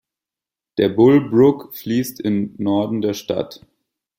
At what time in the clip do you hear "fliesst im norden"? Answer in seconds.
1.75-3.01